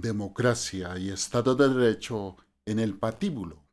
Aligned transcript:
democracia 0.00 0.96
y 0.98 1.10
Estado 1.10 1.54
de 1.54 1.68
Derecho 1.68 2.36
en 2.64 2.78
el 2.78 2.96
patíbulo. 2.96 3.64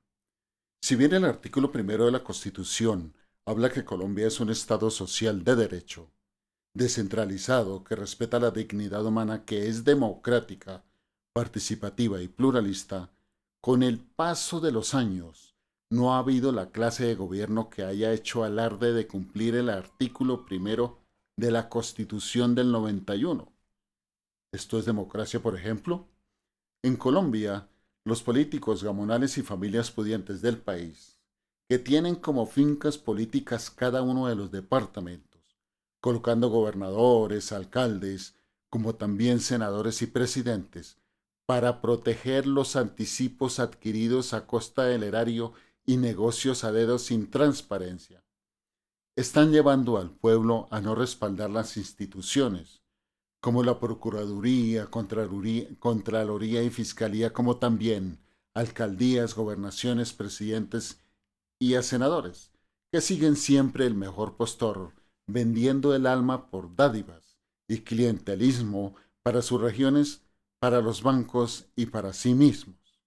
Si 0.81 0.95
bien 0.95 1.13
el 1.13 1.25
artículo 1.25 1.71
primero 1.71 2.05
de 2.05 2.11
la 2.11 2.23
Constitución 2.23 3.15
habla 3.45 3.69
que 3.69 3.85
Colombia 3.85 4.27
es 4.27 4.39
un 4.39 4.49
Estado 4.49 4.89
social 4.89 5.43
de 5.43 5.55
derecho, 5.55 6.11
descentralizado, 6.73 7.83
que 7.83 7.95
respeta 7.95 8.39
la 8.39 8.51
dignidad 8.51 9.05
humana, 9.05 9.45
que 9.45 9.67
es 9.67 9.83
democrática, 9.83 10.83
participativa 11.33 12.21
y 12.21 12.27
pluralista, 12.27 13.11
con 13.61 13.83
el 13.83 13.99
paso 13.99 14.59
de 14.59 14.71
los 14.71 14.93
años 14.93 15.55
no 15.91 16.13
ha 16.13 16.19
habido 16.19 16.51
la 16.51 16.71
clase 16.71 17.05
de 17.05 17.15
gobierno 17.15 17.69
que 17.69 17.83
haya 17.83 18.11
hecho 18.11 18.43
alarde 18.43 18.93
de 18.93 19.07
cumplir 19.07 19.55
el 19.55 19.69
artículo 19.69 20.45
primero 20.45 20.99
de 21.37 21.51
la 21.51 21.69
Constitución 21.69 22.55
del 22.55 22.71
91 22.71 23.55
¿Esto 24.55 24.79
es 24.79 24.85
democracia, 24.85 25.41
por 25.41 25.57
ejemplo? 25.57 26.07
En 26.85 26.97
Colombia, 26.97 27.67
los 28.03 28.21
políticos 28.21 28.83
gamonales 28.83 29.39
y 29.39 29.41
familias 29.41 29.89
pudientes 29.89 30.43
del 30.43 30.59
país, 30.59 31.19
que 31.67 31.79
tienen 31.79 32.13
como 32.13 32.45
fincas 32.45 32.99
políticas 32.99 33.71
cada 33.71 34.03
uno 34.03 34.27
de 34.27 34.35
los 34.35 34.51
departamentos, 34.51 35.41
colocando 35.99 36.47
gobernadores, 36.49 37.51
alcaldes, 37.51 38.35
como 38.69 38.93
también 38.93 39.39
senadores 39.39 40.03
y 40.03 40.05
presidentes, 40.05 40.99
para 41.47 41.81
proteger 41.81 42.45
los 42.45 42.75
anticipos 42.75 43.57
adquiridos 43.59 44.35
a 44.35 44.45
costa 44.45 44.83
del 44.83 45.01
erario 45.01 45.53
y 45.87 45.97
negocios 45.97 46.63
a 46.63 46.71
dedo 46.71 46.99
sin 46.99 47.31
transparencia. 47.31 48.23
Están 49.15 49.51
llevando 49.51 49.97
al 49.97 50.11
pueblo 50.11 50.67
a 50.69 50.81
no 50.81 50.93
respaldar 50.93 51.49
las 51.49 51.77
instituciones, 51.77 52.84
como 53.45 53.61
la 53.61 53.79
Procuraduría, 53.79 54.89
Contraloría 54.89 56.63
y 56.63 56.71
Fiscalía, 56.71 57.31
como 57.31 57.57
también 57.57 58.17
alcaldías, 58.55 59.35
gobernaciones, 59.35 60.13
presidentes 60.13 60.99
y 61.59 61.75
a 61.75 61.83
senadores, 61.83 62.51
que 62.91 63.01
siguen 63.01 63.35
siempre 63.35 63.85
el 63.85 63.93
mejor 63.93 64.35
postor, 64.35 64.93
vendiendo 65.27 65.93
el 65.93 66.07
alma 66.07 66.49
por 66.49 66.75
dádivas 66.75 67.37
y 67.67 67.81
clientelismo 67.81 68.95
para 69.21 69.43
sus 69.43 69.61
regiones, 69.61 70.23
para 70.57 70.81
los 70.81 71.03
bancos 71.03 71.67
y 71.75 71.85
para 71.85 72.13
sí 72.13 72.33
mismos. 72.33 72.99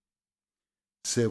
Se, 1.02 1.28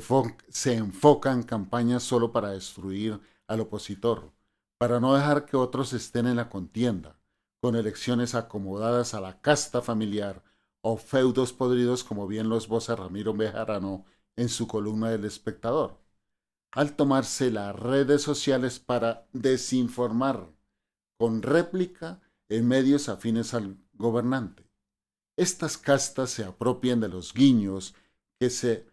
se 0.50 0.74
enfocan 0.74 1.44
campañas 1.44 2.04
solo 2.04 2.34
para 2.34 2.50
destruir 2.50 3.22
al 3.48 3.62
opositor, 3.62 4.34
para 4.78 5.00
no 5.00 5.14
dejar 5.16 5.46
que 5.46 5.56
otros 5.56 5.94
estén 5.94 6.28
en 6.28 6.36
la 6.36 6.50
contienda, 6.50 7.17
con 7.60 7.76
elecciones 7.76 8.36
acomodadas 8.36 9.14
a 9.14 9.22
la 9.22 9.42
casta 9.42 9.82
familiar 9.82 10.44
o 10.82 10.98
feudos 10.98 11.54
podridos 11.54 12.04
como 12.04 12.28
bien 12.28 12.50
los 12.50 12.68
voce 12.68 12.96
Ramiro 12.96 13.34
Bejarano 13.34 14.06
en 14.36 14.50
su 14.50 14.68
columna 14.68 15.10
del 15.10 15.26
espectador, 15.26 15.98
al 16.72 16.96
tomarse 16.96 17.52
las 17.52 17.76
redes 17.76 18.22
sociales 18.22 18.80
para 18.80 19.28
desinformar 19.34 20.50
con 21.18 21.42
réplica 21.42 22.22
en 22.50 22.68
medios 22.68 23.10
afines 23.10 23.54
al 23.54 23.78
gobernante. 23.94 24.64
Estas 25.36 25.78
castas 25.78 26.30
se 26.30 26.44
apropian 26.44 27.00
de 27.00 27.10
los 27.10 27.34
guiños 27.34 27.96
que 28.40 28.50
se 28.50 28.88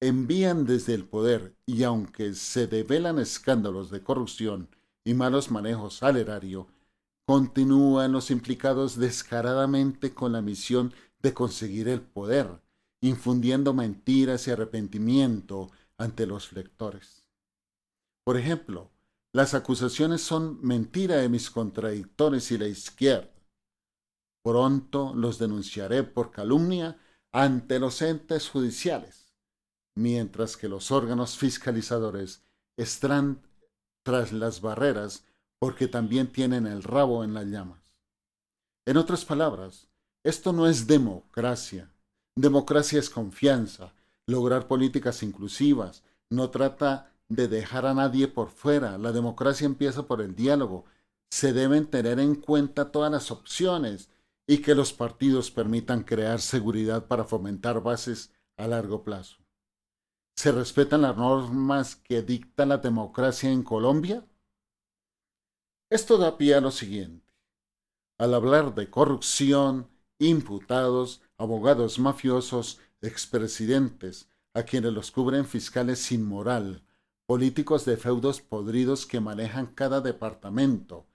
envían 0.00 0.64
desde 0.64 0.94
el 0.94 1.04
poder 1.04 1.56
y 1.66 1.82
aunque 1.82 2.34
se 2.34 2.66
develan 2.66 3.18
escándalos 3.18 3.90
de 3.90 4.02
corrupción 4.02 4.68
y 5.04 5.14
malos 5.14 5.50
manejos 5.50 6.02
al 6.02 6.16
erario, 6.16 6.68
Continúan 7.30 8.10
los 8.10 8.32
implicados 8.32 8.96
descaradamente 8.96 10.12
con 10.12 10.32
la 10.32 10.42
misión 10.42 10.92
de 11.22 11.32
conseguir 11.32 11.86
el 11.86 12.02
poder, 12.02 12.60
infundiendo 13.00 13.72
mentiras 13.72 14.48
y 14.48 14.50
arrepentimiento 14.50 15.70
ante 15.96 16.26
los 16.26 16.52
lectores. 16.52 17.28
Por 18.24 18.36
ejemplo, 18.36 18.90
las 19.32 19.54
acusaciones 19.54 20.22
son 20.22 20.58
mentira 20.60 21.18
de 21.18 21.28
mis 21.28 21.50
contradictores 21.50 22.50
y 22.50 22.58
la 22.58 22.66
izquierda. 22.66 23.30
Pronto 24.42 25.14
los 25.14 25.38
denunciaré 25.38 26.02
por 26.02 26.32
calumnia 26.32 26.98
ante 27.30 27.78
los 27.78 28.02
entes 28.02 28.48
judiciales, 28.48 29.36
mientras 29.94 30.56
que 30.56 30.68
los 30.68 30.90
órganos 30.90 31.38
fiscalizadores 31.38 32.42
están 32.76 33.46
tras 34.02 34.32
las 34.32 34.60
barreras 34.60 35.29
porque 35.60 35.86
también 35.86 36.26
tienen 36.26 36.66
el 36.66 36.82
rabo 36.82 37.22
en 37.22 37.34
las 37.34 37.46
llamas. 37.46 37.78
En 38.86 38.96
otras 38.96 39.24
palabras, 39.24 39.86
esto 40.24 40.52
no 40.52 40.66
es 40.66 40.86
democracia. 40.88 41.92
Democracia 42.34 42.98
es 42.98 43.10
confianza, 43.10 43.92
lograr 44.26 44.66
políticas 44.66 45.22
inclusivas, 45.22 46.02
no 46.30 46.50
trata 46.50 47.12
de 47.28 47.46
dejar 47.46 47.86
a 47.86 47.94
nadie 47.94 48.26
por 48.26 48.48
fuera. 48.48 48.98
La 48.98 49.12
democracia 49.12 49.66
empieza 49.66 50.06
por 50.06 50.22
el 50.22 50.34
diálogo. 50.34 50.86
Se 51.30 51.52
deben 51.52 51.86
tener 51.86 52.18
en 52.18 52.34
cuenta 52.34 52.90
todas 52.90 53.12
las 53.12 53.30
opciones 53.30 54.08
y 54.46 54.58
que 54.58 54.74
los 54.74 54.92
partidos 54.92 55.50
permitan 55.50 56.02
crear 56.02 56.40
seguridad 56.40 57.06
para 57.06 57.24
fomentar 57.24 57.82
bases 57.82 58.32
a 58.56 58.66
largo 58.66 59.04
plazo. 59.04 59.36
¿Se 60.36 60.52
respetan 60.52 61.02
las 61.02 61.16
normas 61.16 61.96
que 61.96 62.22
dicta 62.22 62.64
la 62.64 62.78
democracia 62.78 63.50
en 63.50 63.62
Colombia? 63.62 64.24
Esto 65.90 66.18
da 66.18 66.38
pie 66.38 66.54
a 66.54 66.60
lo 66.60 66.70
siguiente. 66.70 67.34
Al 68.16 68.34
hablar 68.34 68.76
de 68.76 68.88
corrupción, 68.90 69.88
imputados, 70.20 71.20
abogados 71.36 71.98
mafiosos, 71.98 72.78
expresidentes, 73.02 74.28
a 74.54 74.62
quienes 74.62 74.92
los 74.92 75.10
cubren 75.10 75.46
fiscales 75.46 75.98
sin 75.98 76.24
moral, 76.24 76.84
políticos 77.26 77.84
de 77.86 77.96
feudos 77.96 78.40
podridos 78.40 79.04
que 79.04 79.18
manejan 79.18 79.66
cada 79.66 80.00
departamento, 80.00 81.08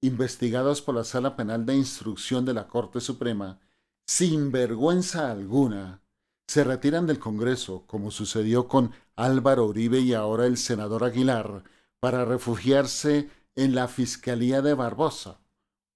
investigados 0.00 0.80
por 0.80 0.94
la 0.94 1.04
Sala 1.04 1.36
Penal 1.36 1.66
de 1.66 1.76
Instrucción 1.76 2.46
de 2.46 2.54
la 2.54 2.68
Corte 2.68 3.02
Suprema, 3.02 3.60
sin 4.06 4.50
vergüenza 4.50 5.30
alguna, 5.30 6.00
se 6.46 6.64
retiran 6.64 7.06
del 7.06 7.18
Congreso, 7.18 7.84
como 7.86 8.10
sucedió 8.10 8.66
con 8.66 8.92
Álvaro 9.14 9.66
Uribe 9.66 10.00
y 10.00 10.14
ahora 10.14 10.46
el 10.46 10.56
senador 10.56 11.04
Aguilar, 11.04 11.64
para 12.00 12.24
refugiarse 12.24 13.28
en 13.54 13.74
la 13.74 13.88
Fiscalía 13.88 14.62
de 14.62 14.74
Barbosa, 14.74 15.40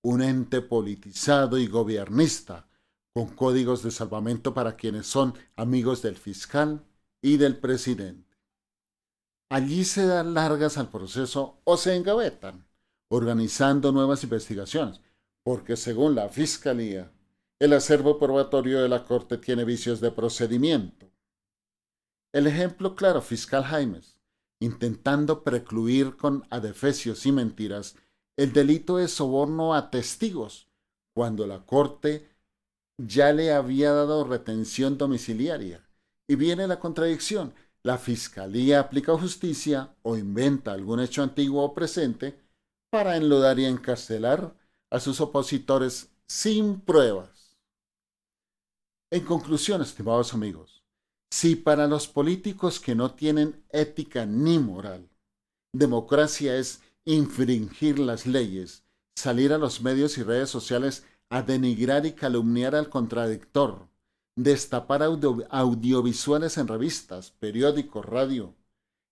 un 0.03 0.23
ente 0.23 0.61
politizado 0.61 1.59
y 1.59 1.67
gobiernista, 1.67 2.69
con 3.13 3.29
códigos 3.35 3.83
de 3.83 3.91
salvamento 3.91 4.53
para 4.53 4.77
quienes 4.77 5.07
son 5.07 5.35
amigos 5.57 6.03
del 6.03 6.17
fiscal 6.17 6.85
y 7.23 7.39
del 7.39 7.57
presidente. 7.57 8.37
Allí 9.49 9.85
se 9.85 10.07
dan 10.07 10.35
largas 10.35 10.77
al 10.77 10.91
proceso 10.91 11.61
o 11.65 11.77
se 11.77 11.97
engavetan, 11.97 12.67
organizando 13.09 13.93
nuevas 13.93 14.23
investigaciones, 14.23 15.01
porque 15.43 15.77
según 15.77 16.15
la 16.15 16.29
Fiscalía, 16.29 17.13
el 17.59 17.73
acervo 17.73 18.19
probatorio 18.19 18.83
de 18.83 18.89
la 18.89 19.05
Corte 19.05 19.39
tiene 19.39 19.65
vicios 19.65 20.01
de 20.01 20.11
procedimiento. 20.11 21.11
El 22.33 22.47
ejemplo 22.47 22.95
claro, 22.95 23.23
fiscal 23.23 23.65
Jaimes, 23.65 24.16
intentando 24.67 25.43
precluir 25.43 26.17
con 26.17 26.45
adefesios 26.51 27.25
y 27.25 27.33
mentiras 27.33 27.97
el 28.37 28.53
delito 28.53 28.99
de 28.99 29.09
soborno 29.09 29.75
a 29.75 29.91
testigos, 29.91 30.69
cuando 31.15 31.47
la 31.47 31.65
Corte 31.65 32.29
ya 32.99 33.33
le 33.33 33.53
había 33.53 33.93
dado 33.93 34.25
retención 34.25 34.99
domiciliaria. 34.99 35.89
Y 36.29 36.35
viene 36.35 36.67
la 36.67 36.81
contradicción. 36.81 37.55
La 37.83 37.97
Fiscalía 37.97 38.81
aplica 38.81 39.17
justicia 39.17 39.95
o 40.03 40.17
inventa 40.17 40.73
algún 40.73 41.01
hecho 41.01 41.23
antiguo 41.23 41.63
o 41.63 41.73
presente 41.73 42.39
para 42.91 43.17
enlodar 43.17 43.59
y 43.61 43.65
encarcelar 43.65 44.55
a 44.91 44.99
sus 44.99 45.21
opositores 45.21 46.11
sin 46.27 46.81
pruebas. 46.81 47.57
En 49.11 49.25
conclusión, 49.25 49.81
estimados 49.81 50.35
amigos, 50.35 50.83
si 51.31 51.57
para 51.57 51.87
los 51.87 52.09
políticos 52.09 52.81
que 52.81 52.95
no 52.95 53.15
tienen 53.15 53.65
ética 53.71 54.27
ni 54.27 54.59
moral, 54.59 55.09
democracia 55.73 56.57
es 56.57 56.83
infringir 57.05 57.99
las 57.99 58.27
leyes, 58.27 58.85
salir 59.15 59.53
a 59.53 59.59
los 59.59 59.83
medios 59.83 60.19
y 60.19 60.23
redes 60.23 60.51
sociales 60.51 61.05
a 61.31 61.43
denigrar 61.43 62.07
y 62.07 62.13
calumniar 62.13 62.75
al 62.75 62.89
contradictor, 62.89 63.89
destapar 64.37 65.03
audiovisuales 65.03 66.59
en 66.59 66.69
revistas, 66.69 67.31
periódicos, 67.31 68.05
radio, 68.05 68.55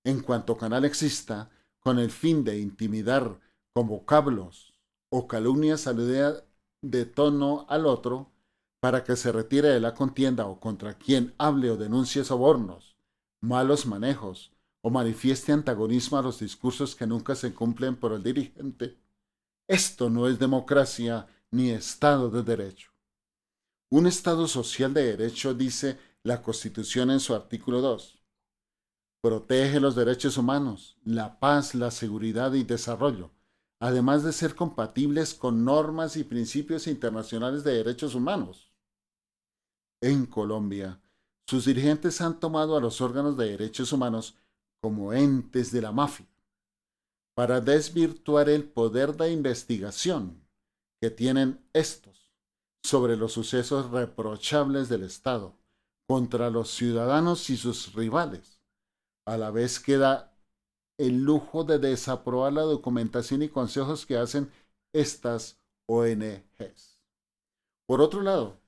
en 0.04 0.20
cuanto 0.20 0.56
canal 0.56 0.84
exista, 0.84 1.50
con 1.80 1.98
el 1.98 2.10
fin 2.10 2.44
de 2.44 2.58
intimidar 2.58 3.40
con 3.74 3.88
vocablos 3.88 4.74
o 5.10 5.26
calumnias 5.28 5.86
a 5.86 5.92
la 5.92 6.02
idea 6.02 6.34
de 6.82 7.04
tono 7.06 7.66
al 7.68 7.86
otro, 7.86 8.30
para 8.84 9.02
que 9.02 9.16
se 9.16 9.32
retire 9.32 9.68
de 9.68 9.80
la 9.80 9.94
contienda 9.94 10.44
o 10.44 10.60
contra 10.60 10.98
quien 10.98 11.34
hable 11.38 11.70
o 11.70 11.78
denuncie 11.78 12.22
sobornos, 12.22 12.98
malos 13.40 13.86
manejos 13.86 14.52
o 14.82 14.90
manifieste 14.90 15.52
antagonismo 15.52 16.18
a 16.18 16.22
los 16.22 16.40
discursos 16.40 16.94
que 16.94 17.06
nunca 17.06 17.34
se 17.34 17.54
cumplen 17.54 17.96
por 17.96 18.12
el 18.12 18.22
dirigente. 18.22 18.98
Esto 19.66 20.10
no 20.10 20.28
es 20.28 20.38
democracia 20.38 21.26
ni 21.50 21.70
Estado 21.70 22.28
de 22.28 22.42
Derecho. 22.42 22.90
Un 23.88 24.06
Estado 24.06 24.46
social 24.46 24.92
de 24.92 25.16
derecho, 25.16 25.54
dice 25.54 25.98
la 26.22 26.42
Constitución 26.42 27.10
en 27.10 27.20
su 27.20 27.34
artículo 27.34 27.80
2. 27.80 28.22
Protege 29.22 29.80
los 29.80 29.94
derechos 29.94 30.36
humanos, 30.36 30.98
la 31.06 31.40
paz, 31.40 31.74
la 31.74 31.90
seguridad 31.90 32.52
y 32.52 32.64
desarrollo, 32.64 33.30
además 33.80 34.24
de 34.24 34.34
ser 34.34 34.54
compatibles 34.54 35.32
con 35.32 35.64
normas 35.64 36.18
y 36.18 36.24
principios 36.24 36.86
internacionales 36.86 37.64
de 37.64 37.72
derechos 37.72 38.14
humanos. 38.14 38.73
En 40.04 40.26
Colombia, 40.26 41.00
sus 41.48 41.64
dirigentes 41.64 42.20
han 42.20 42.38
tomado 42.38 42.76
a 42.76 42.80
los 42.80 43.00
órganos 43.00 43.38
de 43.38 43.48
derechos 43.48 43.90
humanos 43.90 44.36
como 44.82 45.14
entes 45.14 45.72
de 45.72 45.80
la 45.80 45.92
mafia 45.92 46.26
para 47.34 47.62
desvirtuar 47.62 48.50
el 48.50 48.64
poder 48.64 49.16
de 49.16 49.32
investigación 49.32 50.46
que 51.00 51.08
tienen 51.08 51.66
estos 51.72 52.30
sobre 52.82 53.16
los 53.16 53.32
sucesos 53.32 53.90
reprochables 53.92 54.90
del 54.90 55.04
Estado 55.04 55.56
contra 56.06 56.50
los 56.50 56.68
ciudadanos 56.68 57.48
y 57.48 57.56
sus 57.56 57.94
rivales, 57.94 58.60
a 59.26 59.38
la 59.38 59.50
vez 59.50 59.80
que 59.80 59.96
da 59.96 60.36
el 60.98 61.24
lujo 61.24 61.64
de 61.64 61.78
desaprobar 61.78 62.52
la 62.52 62.60
documentación 62.60 63.42
y 63.42 63.48
consejos 63.48 64.04
que 64.04 64.18
hacen 64.18 64.52
estas 64.92 65.58
ONGs. 65.86 67.00
Por 67.86 68.02
otro 68.02 68.20
lado, 68.20 68.63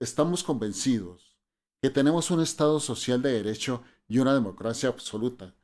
estamos 0.00 0.42
convencidos 0.42 1.36
que 1.82 1.90
tenemos 1.90 2.30
un 2.30 2.40
Estado 2.40 2.80
social 2.80 3.22
de 3.22 3.32
derecho 3.32 3.82
y 4.08 4.18
una 4.18 4.34
democracia 4.34 4.88
absoluta. 4.88 5.54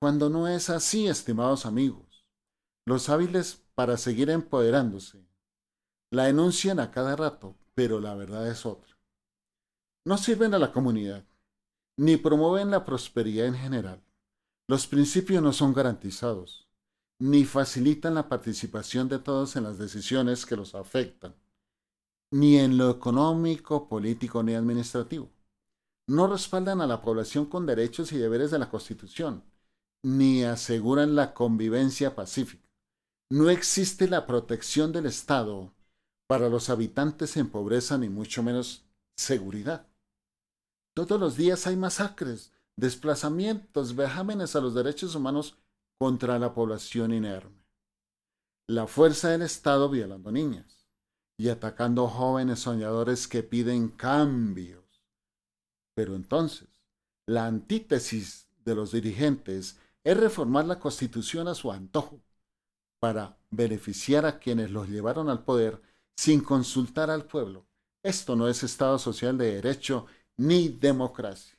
Cuando 0.00 0.30
no 0.30 0.48
es 0.48 0.70
así, 0.70 1.06
estimados 1.06 1.66
amigos, 1.66 2.26
los 2.86 3.08
hábiles 3.08 3.62
para 3.74 3.96
seguir 3.96 4.30
empoderándose 4.30 5.26
la 6.10 6.28
enuncian 6.28 6.78
a 6.78 6.90
cada 6.90 7.16
rato, 7.16 7.56
pero 7.74 8.00
la 8.00 8.14
verdad 8.14 8.48
es 8.48 8.64
otra. 8.64 8.96
No 10.04 10.16
sirven 10.16 10.54
a 10.54 10.58
la 10.58 10.72
comunidad, 10.72 11.24
ni 11.96 12.16
promueven 12.16 12.70
la 12.70 12.84
prosperidad 12.84 13.46
en 13.46 13.56
general 13.56 14.04
los 14.66 14.86
principios 14.86 15.42
no 15.42 15.52
son 15.52 15.74
garantizados, 15.74 16.66
ni 17.18 17.44
facilitan 17.44 18.14
la 18.14 18.30
participación 18.30 19.10
de 19.10 19.18
todos 19.18 19.56
en 19.56 19.64
las 19.64 19.76
decisiones 19.76 20.46
que 20.46 20.56
los 20.56 20.74
afectan, 20.74 21.34
ni 22.30 22.58
en 22.58 22.78
lo 22.78 22.90
económico, 22.90 23.88
político 23.88 24.42
ni 24.42 24.54
administrativo. 24.54 25.30
No 26.06 26.26
respaldan 26.26 26.80
a 26.80 26.86
la 26.86 27.00
población 27.00 27.46
con 27.46 27.66
derechos 27.66 28.12
y 28.12 28.18
deberes 28.18 28.50
de 28.50 28.58
la 28.58 28.68
Constitución, 28.68 29.44
ni 30.02 30.44
aseguran 30.44 31.14
la 31.14 31.32
convivencia 31.32 32.14
pacífica. 32.14 32.68
No 33.30 33.48
existe 33.48 34.08
la 34.08 34.26
protección 34.26 34.92
del 34.92 35.06
Estado 35.06 35.72
para 36.26 36.48
los 36.48 36.68
habitantes 36.70 37.36
en 37.36 37.50
pobreza, 37.50 37.96
ni 37.98 38.08
mucho 38.08 38.42
menos 38.42 38.84
seguridad. 39.16 39.86
Todos 40.94 41.18
los 41.18 41.36
días 41.36 41.66
hay 41.66 41.76
masacres, 41.76 42.52
desplazamientos, 42.76 43.96
vejámenes 43.96 44.56
a 44.56 44.60
los 44.60 44.74
derechos 44.74 45.14
humanos 45.14 45.56
contra 45.98 46.38
la 46.38 46.54
población 46.54 47.12
inerme. 47.12 47.64
La 48.68 48.86
fuerza 48.86 49.30
del 49.30 49.42
Estado 49.42 49.88
violando 49.88 50.30
niñas 50.30 50.83
y 51.36 51.48
atacando 51.48 52.06
jóvenes 52.08 52.60
soñadores 52.60 53.26
que 53.26 53.42
piden 53.42 53.88
cambios. 53.88 54.84
Pero 55.94 56.14
entonces, 56.14 56.68
la 57.26 57.46
antítesis 57.46 58.48
de 58.64 58.74
los 58.74 58.92
dirigentes 58.92 59.78
es 60.02 60.16
reformar 60.16 60.66
la 60.66 60.78
constitución 60.78 61.48
a 61.48 61.54
su 61.54 61.72
antojo 61.72 62.20
para 63.00 63.38
beneficiar 63.50 64.26
a 64.26 64.38
quienes 64.38 64.70
los 64.70 64.88
llevaron 64.88 65.28
al 65.28 65.44
poder 65.44 65.80
sin 66.16 66.40
consultar 66.40 67.10
al 67.10 67.24
pueblo. 67.24 67.66
Esto 68.02 68.36
no 68.36 68.48
es 68.48 68.62
Estado 68.62 68.98
social 68.98 69.38
de 69.38 69.54
derecho 69.54 70.06
ni 70.36 70.68
democracia. 70.68 71.58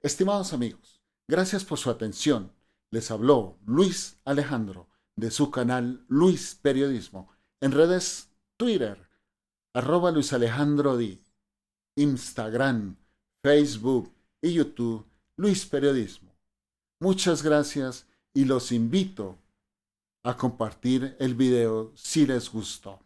Estimados 0.00 0.52
amigos, 0.52 1.02
gracias 1.28 1.64
por 1.64 1.78
su 1.78 1.90
atención. 1.90 2.52
Les 2.90 3.10
habló 3.10 3.58
Luis 3.64 4.18
Alejandro 4.24 4.88
de 5.16 5.30
su 5.30 5.50
canal 5.50 6.04
Luis 6.08 6.54
Periodismo 6.60 7.33
en 7.64 7.72
redes 7.72 8.30
Twitter, 8.58 9.08
arroba 9.72 10.10
Luis 10.10 10.34
Alejandro 10.34 10.98
Di, 10.98 11.24
Instagram, 11.96 12.96
Facebook 13.42 14.12
y 14.42 14.52
YouTube 14.52 15.06
Luis 15.38 15.64
Periodismo. 15.64 16.36
Muchas 17.00 17.42
gracias 17.42 18.06
y 18.34 18.44
los 18.44 18.70
invito 18.70 19.38
a 20.24 20.36
compartir 20.36 21.16
el 21.18 21.34
video 21.34 21.90
si 21.96 22.26
les 22.26 22.52
gustó. 22.52 23.00